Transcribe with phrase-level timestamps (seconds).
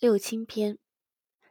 [0.00, 0.78] 六亲篇，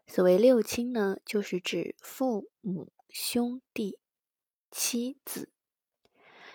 [0.08, 4.00] 所谓六亲呢，就是指父母、兄弟、
[4.72, 5.52] 妻子。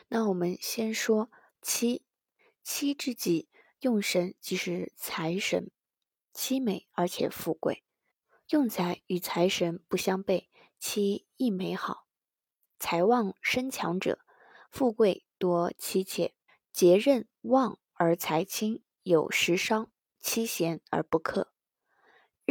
[0.09, 2.03] 那我们先说妻，
[2.63, 3.51] 妻之己，
[3.81, 5.71] 用神即是财神，
[6.33, 7.85] 妻美而且富贵，
[8.49, 10.47] 用财与财神不相悖，
[10.79, 12.07] 妻亦美好。
[12.79, 14.19] 财旺身强者，
[14.71, 16.35] 富贵多妻妾，
[16.73, 21.52] 节任旺而财轻，有食伤，妻贤而不克。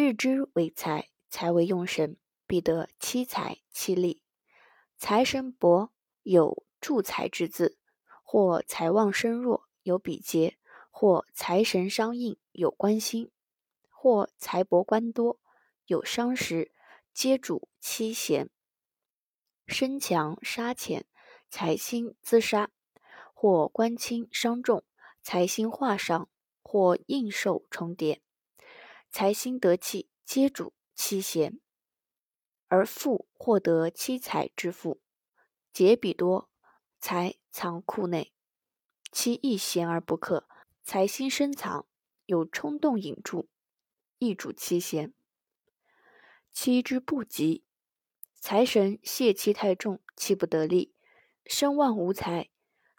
[0.01, 4.23] 日之为财，财为用神，必得七财七利。
[4.97, 5.91] 财神薄，
[6.23, 7.77] 有助财之字；
[8.23, 10.55] 或财旺身弱，有比劫；
[10.89, 13.29] 或财神伤印，有官星；
[13.91, 15.39] 或财帛官多，
[15.85, 16.71] 有伤时，
[17.13, 18.49] 皆主妻贤。
[19.67, 21.05] 身强杀浅，
[21.47, 22.69] 财星自杀；
[23.35, 24.83] 或官轻伤重，
[25.21, 26.25] 财星化伤；
[26.63, 28.23] 或应寿重叠。
[29.13, 31.59] 财星得气，皆主妻贤，
[32.69, 35.01] 而富获得妻财之富，
[35.73, 36.49] 劫比多，
[36.97, 38.31] 财藏库内，
[39.11, 40.47] 妻亦贤而不克。
[40.85, 41.85] 财星深藏，
[42.25, 43.49] 有冲动引住，
[44.17, 45.13] 亦主妻贤。
[46.53, 47.65] 妻之不及，
[48.39, 50.95] 财神泄气太重，气不得力，
[51.45, 52.49] 身旺无财，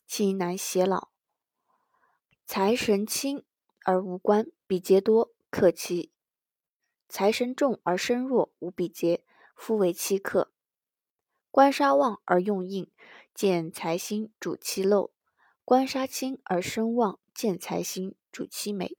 [0.07, 1.09] 妻难偕老。
[2.45, 3.47] 财神轻
[3.87, 5.32] 而无官，比劫多。
[5.53, 6.11] 克妻，
[7.11, 9.23] 财神重而身弱，无比劫，
[9.55, 10.51] 夫为妻克。
[11.51, 12.91] 官杀旺而用印，
[13.35, 15.13] 见财星主妻漏；
[15.63, 18.97] 官杀轻而身旺，见财星主妻美。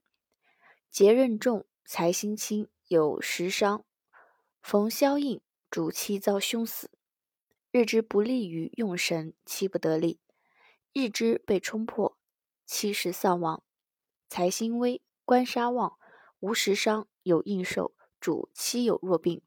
[0.92, 3.84] 劫任重，财星轻，有食伤，
[4.62, 6.88] 逢消印，主妻遭凶死。
[7.72, 10.20] 日之不利于用神，妻不得力；
[10.92, 12.16] 日之被冲破，
[12.64, 13.64] 妻时丧亡。
[14.28, 15.98] 财星微，官杀旺。
[16.44, 19.40] 无食伤，有应寿，主妻有弱病；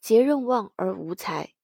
[0.00, 1.54] 节任旺而无财，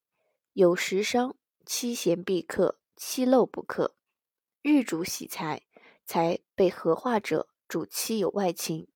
[0.53, 3.97] 有食伤，妻贤必克，妻漏不克。
[4.63, 5.63] 日主喜财，
[6.05, 8.87] 财被合化者，主妻有外情。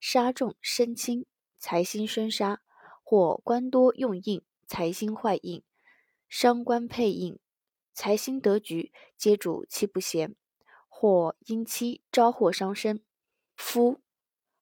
[0.00, 1.26] 杀重身轻，
[1.60, 2.62] 财星生杀，
[3.04, 5.62] 或官多用印，财星坏印，
[6.28, 7.38] 伤官配印，
[7.92, 10.34] 财星得局，皆主妻不贤，
[10.88, 13.04] 或因妻招祸伤身。
[13.54, 14.00] 夫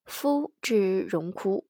[0.04, 1.66] 夫之荣枯，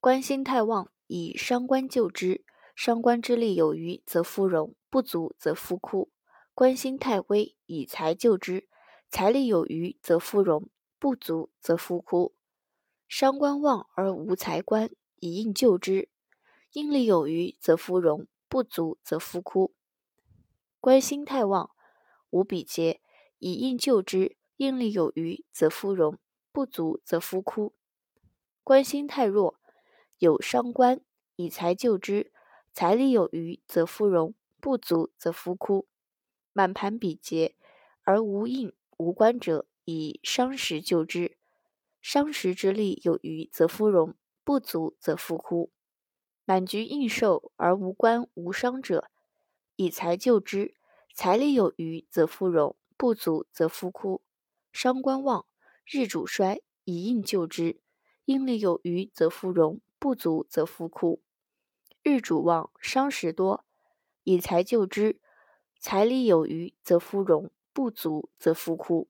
[0.00, 2.44] 官星太旺，以伤官救之。
[2.74, 6.10] 伤官之力有余，则夫荣；不足，则夫枯。
[6.54, 8.68] 官星太微，以财救之。
[9.10, 12.34] 财力有余，则夫荣；不足，则夫枯。
[13.06, 16.08] 伤官旺而无财官，以应救之。
[16.72, 19.74] 应力有余，则夫荣；不足，则夫枯。
[20.80, 21.70] 官星太旺，
[22.30, 23.00] 无比劫，
[23.38, 24.36] 以应救之。
[24.56, 26.18] 应力有余，则夫荣。
[26.52, 27.72] 不足则夫枯，
[28.64, 29.60] 官星太弱，
[30.18, 31.00] 有伤官，
[31.36, 32.32] 以财救之；
[32.72, 35.86] 财力有余，则夫荣；不足则夫枯。
[36.52, 37.54] 满盘比劫
[38.02, 41.36] 而无印无官者，以伤时救之；
[42.02, 45.70] 伤时之力有余，则夫荣；不足则夫枯。
[46.44, 49.08] 满局应寿而无官无伤者，
[49.76, 50.74] 以财救之；
[51.14, 54.20] 财力有余，则夫荣；不足则夫枯。
[54.72, 55.46] 伤官旺。
[55.84, 57.80] 日主衰，以应救之；
[58.24, 61.20] 应力有余，则夫荣；不足，则夫枯。
[62.02, 63.64] 日主旺，伤时多，
[64.24, 65.18] 以财救之；
[65.78, 69.08] 财力有余，则夫荣；不足，则夫枯。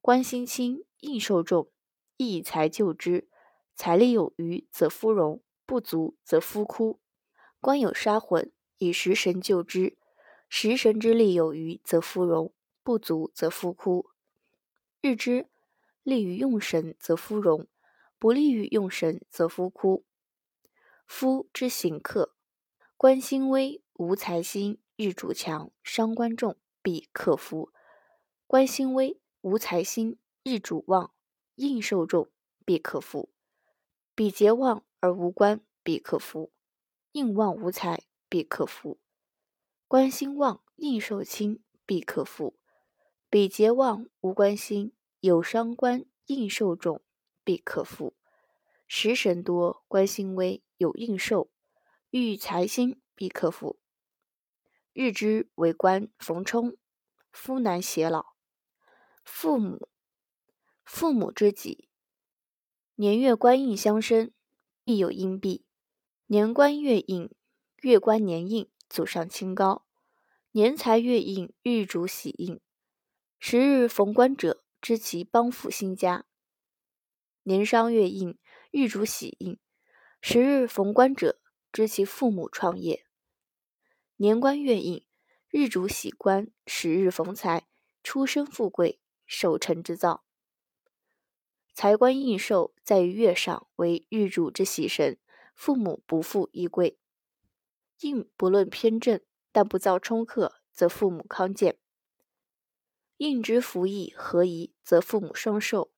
[0.00, 1.68] 官星轻，应受重，
[2.16, 3.26] 亦以财救之；
[3.74, 7.00] 财力有余，则夫荣；不足，则夫枯。
[7.60, 9.96] 官有杀魂，以食神救之；
[10.48, 14.10] 食神之力有余，则夫荣；不足，则夫枯。
[15.02, 15.48] 日之。
[16.02, 17.66] 利于用神，则夫荣；
[18.18, 20.04] 不利于用神，则夫枯。
[21.06, 22.34] 夫之行克，
[22.96, 27.72] 官星微，无财星，日主强，伤官重，必克夫。
[28.46, 31.12] 官星微，无财星，日主旺，
[31.56, 32.30] 应受重，
[32.64, 33.30] 必克夫。
[34.14, 36.50] 比劫旺而无官，必克夫；
[37.12, 38.98] 应旺无财，必克夫。
[39.86, 42.56] 官星旺，应受轻，必克夫。
[43.28, 44.92] 比劫旺无官星。
[45.20, 47.02] 有伤官应受重，
[47.44, 48.14] 必克夫；
[48.88, 51.50] 食神多，官星微，有应受，
[52.08, 53.78] 遇财星，必克夫。
[54.94, 56.78] 日之为官逢冲，
[57.30, 58.34] 夫难偕老。
[59.22, 59.90] 父母，
[60.84, 61.90] 父母之己，
[62.94, 64.32] 年月官印相生，
[64.84, 65.66] 必有阴弊。
[66.28, 67.30] 年官月印，
[67.82, 69.84] 月官年印，祖上清高；
[70.52, 72.58] 年财月印，日主喜印。
[73.38, 74.64] 时日逢官者。
[74.80, 76.24] 知其帮扶新家，
[77.42, 78.38] 年商月印，
[78.70, 79.58] 日主喜印，
[80.22, 81.38] 十日逢官者，
[81.70, 83.04] 知其父母创业。
[84.16, 85.04] 年官月印，
[85.50, 87.68] 日主喜官，十日逢财，
[88.02, 90.24] 出身富贵，守成之造。
[91.74, 95.18] 财官印寿在于月上，为日主之喜神，
[95.54, 96.98] 父母不富亦贵。
[98.00, 99.20] 印不论偏正，
[99.52, 101.78] 但不遭冲克，则父母康健。
[103.20, 105.90] 印之福义合宜，则父母双寿；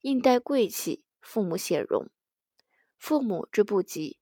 [0.00, 2.08] 印带贵气，父母显荣。
[2.96, 4.18] 父母之不吉，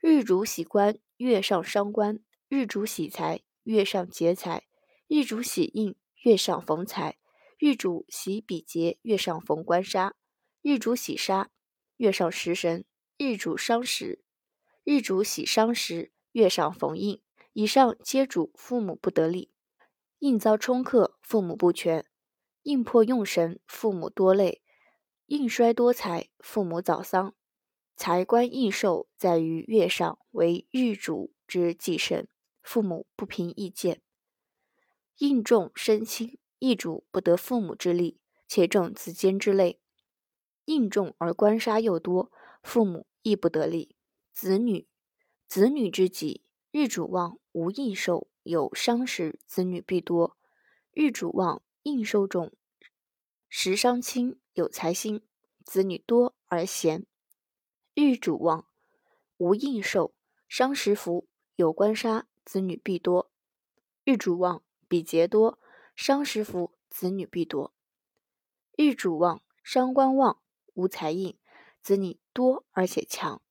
[0.00, 4.64] 日主喜官，月上伤官；日主喜财，月上劫财；
[5.06, 5.94] 日主喜印，
[6.24, 7.12] 月上逢财；
[7.58, 10.14] 日主喜比劫，月上逢官杀；
[10.62, 11.52] 日主喜杀，
[11.98, 12.82] 月上食神；
[13.16, 14.24] 日主伤时，
[14.82, 16.10] 日主喜伤时。
[16.32, 17.22] 月上逢印，
[17.52, 19.52] 以上皆主父母不得力；
[20.20, 22.02] 印遭冲克，父母不全；
[22.64, 24.62] 印破用神，父母多累；
[25.26, 27.36] 印衰多财，父母早丧。
[27.94, 32.28] 财官印寿在于月上，为日主之忌神，
[32.62, 34.02] 父母不凭意见。
[35.18, 39.78] 印重身轻，易主不得父母之力，且重子坚之累；
[40.64, 42.32] 印重而官杀又多，
[42.64, 43.94] 父母亦不得力。
[44.32, 44.88] 子女。
[45.46, 46.42] 子女之吉，
[46.72, 50.34] 日主旺，无印寿，有伤时，子女必多；
[50.94, 52.50] 日主旺，应寿重，
[53.50, 55.20] 时伤轻，有财星，
[55.66, 57.02] 子女多而贤；
[57.92, 58.66] 日主旺，
[59.36, 60.14] 无应寿，
[60.48, 63.28] 伤时福，有官杀，子女必多；
[64.04, 65.58] 日主旺，比劫多，
[65.94, 67.72] 伤时福，子女必多；
[68.78, 70.40] 日主旺，伤官旺，
[70.72, 71.36] 无财印，
[71.82, 73.42] 子女多而且强。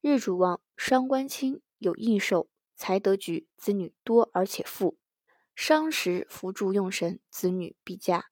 [0.00, 2.48] 日主旺，伤官轻，有应寿，
[2.80, 4.96] 财得局，子女多而且富。
[5.54, 8.30] 伤时扶助用神，子女必佳。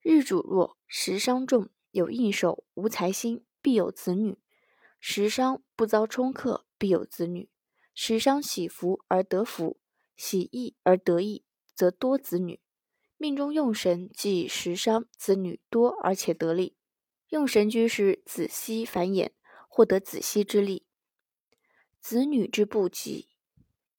[0.00, 4.38] 日主弱，食伤重，有应手，无财星，必有子女。
[5.00, 7.50] 食伤不遭冲克，必有子女。
[7.92, 9.80] 食伤喜福而得福，
[10.14, 11.44] 喜义而得意，
[11.74, 12.60] 则多子女。
[13.16, 16.76] 命中用神即食伤，子女多而且得力。
[17.30, 19.32] 用神居时，子息繁衍。
[19.66, 20.86] 获得子息之力，
[21.98, 23.28] 子女之不及。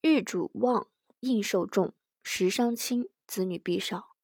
[0.02, 0.88] 日主旺，
[1.20, 1.94] 应受重，
[2.24, 4.16] 时伤轻，子女必少；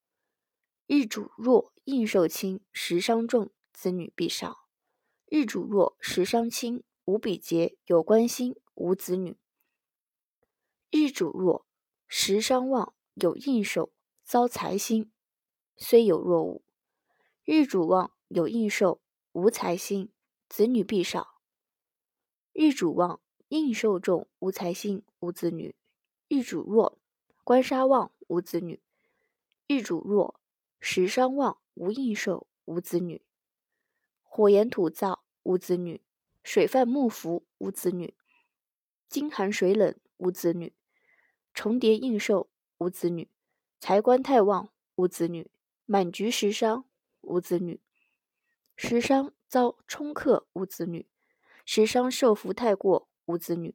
[0.88, 4.70] 日主弱，应受轻，时伤重，子女必少；
[5.26, 9.36] 日主弱，时伤轻，无比劫，有关心，无子女；
[10.92, 11.66] 日主弱，
[12.08, 13.92] 时伤旺，有应受，
[14.24, 15.12] 遭财星，
[15.76, 16.64] 虽有若无；
[17.44, 19.02] 日主旺，有应受，
[19.34, 20.10] 无财星，
[20.48, 21.42] 子女必少。
[22.54, 23.20] 日主旺，
[23.50, 25.74] 应受重，无财星，无子女；
[26.28, 27.00] 日主弱，
[27.44, 28.78] 官杀旺，无子女；
[29.66, 30.40] 日主弱，
[30.80, 33.22] 食伤旺，无应受，无子女；
[34.22, 36.02] 火炎土燥，无子女；
[36.44, 38.14] 水犯木伏，无子女；
[39.10, 40.74] 金寒水冷，无子女；
[41.56, 43.28] 重叠应受，无子女；
[43.80, 45.48] 财官太旺，无子女；
[45.88, 46.86] 满局食伤，
[47.22, 47.80] 无子女；
[48.76, 51.08] 食伤遭冲克，无子女。
[51.66, 53.74] 食伤受福太过，无子女；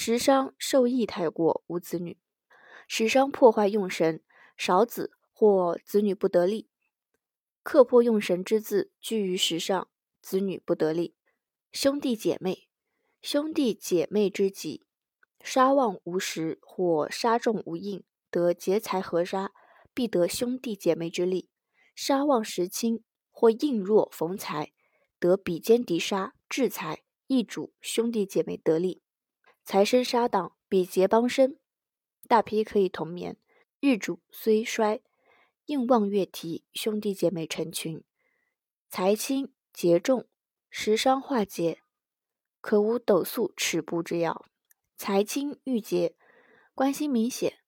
[0.00, 2.18] 时伤受益太过，无子女；
[2.86, 4.22] 时伤破坏用神，
[4.56, 6.68] 少子或子女不得力。
[7.64, 9.88] 克破用神之字居于时上，
[10.22, 11.16] 子女不得力。
[11.72, 12.68] 兄弟姐妹，
[13.20, 14.86] 兄弟姐妹之己，
[15.42, 19.50] 杀旺无时或杀重无应，得劫财合杀，
[19.92, 21.50] 必得兄弟姐妹之力。
[21.96, 23.02] 杀旺时轻
[23.32, 24.72] 或应弱逢财，
[25.18, 27.02] 得比肩敌杀，制财。
[27.26, 29.02] 易主兄弟姐妹得力，
[29.70, 31.58] 财生杀挡，比劫帮身，
[32.26, 33.36] 大批可以同眠。
[33.80, 35.02] 日主虽衰，
[35.66, 38.02] 应望月提，兄弟姐妹成群。
[38.88, 40.26] 财轻劫重，
[40.70, 41.82] 时伤化劫，
[42.62, 44.46] 可无斗速尺步之要。
[44.96, 46.16] 财轻遇劫，
[46.74, 47.58] 关心明显，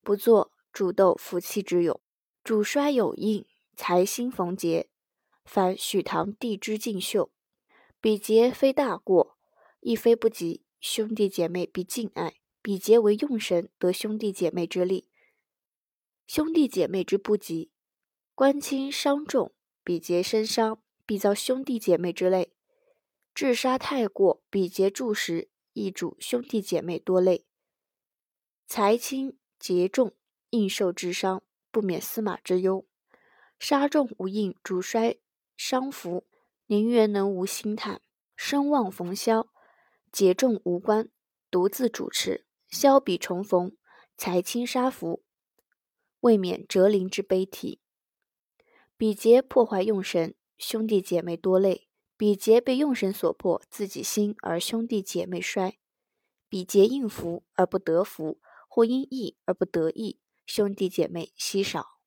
[0.00, 2.00] 不做主斗夫妻之勇。
[2.42, 3.44] 主衰有应，
[3.76, 4.88] 财星逢劫，
[5.44, 7.30] 凡许堂地之进秀。
[8.00, 9.36] 比劫非大过，
[9.80, 12.36] 亦非不及，兄弟姐妹必敬爱。
[12.62, 15.08] 比劫为用神，得兄弟姐妹之力。
[16.26, 17.70] 兄弟姐妹之不及，
[18.34, 22.52] 官亲伤重，比劫身伤，必遭兄弟姐妹之累。
[23.34, 27.46] 治杀太过，比劫助时，亦主兄弟姐妹多累。
[28.66, 30.14] 财轻劫重，
[30.50, 32.86] 应受之伤，不免司马之忧。
[33.58, 35.18] 杀重无应，主衰
[35.56, 36.26] 伤福。
[36.66, 38.02] 宁愿能无心叹，
[38.36, 39.48] 声望逢消，
[40.12, 41.08] 节重无关，
[41.50, 43.76] 独自主持，消比重逢，
[44.16, 45.22] 才轻杀福，
[46.20, 47.80] 未免折灵之悲啼。
[48.96, 55.78] 比劫破坏用神，兄弟姐妹多累，比劫被用神所迫，自己兴而兄弟姐妹衰；
[56.48, 61.99] 比劫应福而不得福，或因义而不得义，兄弟姐妹稀少。